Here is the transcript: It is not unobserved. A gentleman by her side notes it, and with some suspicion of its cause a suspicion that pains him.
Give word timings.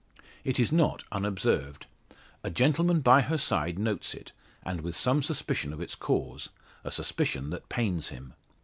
It 0.43 0.59
is 0.59 0.71
not 0.71 1.03
unobserved. 1.11 1.85
A 2.43 2.49
gentleman 2.49 3.01
by 3.01 3.21
her 3.21 3.37
side 3.37 3.77
notes 3.77 4.15
it, 4.15 4.31
and 4.63 4.81
with 4.81 4.95
some 4.95 5.21
suspicion 5.21 5.71
of 5.73 5.79
its 5.79 5.93
cause 5.93 6.49
a 6.83 6.89
suspicion 6.89 7.51
that 7.51 7.69
pains 7.69 8.07
him. 8.07 8.33